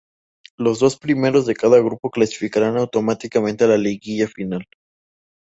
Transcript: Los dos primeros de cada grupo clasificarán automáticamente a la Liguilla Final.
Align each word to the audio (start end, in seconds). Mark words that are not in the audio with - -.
Los 0.57 0.79
dos 0.79 0.97
primeros 0.97 1.45
de 1.45 1.53
cada 1.53 1.77
grupo 1.79 2.09
clasificarán 2.09 2.75
automáticamente 2.75 3.65
a 3.65 3.67
la 3.67 3.77
Liguilla 3.77 4.27
Final. 4.27 4.65